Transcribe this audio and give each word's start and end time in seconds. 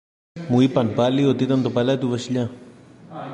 Μου 0.49 0.61
είπαν 0.61 0.93
πάλι 0.93 1.23
πως 1.33 1.41
ήταν 1.41 1.61
το 1.61 1.69
παλάτι 1.71 1.99
του 1.99 2.09
Βασιλιά. 2.09 2.51